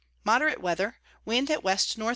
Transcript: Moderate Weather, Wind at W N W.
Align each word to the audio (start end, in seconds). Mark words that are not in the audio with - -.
Moderate 0.23 0.59
Weather, 0.63 0.95
Wind 1.25 1.51
at 1.51 1.57
W 1.61 1.69
N 1.69 1.77
W. 1.97 2.09